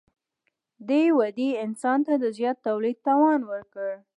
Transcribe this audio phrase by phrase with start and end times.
[0.87, 3.89] دې ودې انسان ته د زیات تولید توان ورکړ.